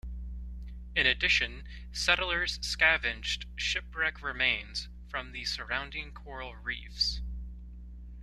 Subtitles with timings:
[0.95, 7.21] In addition, settlers scavenged shipwreck remains from the surrounding coral reefs.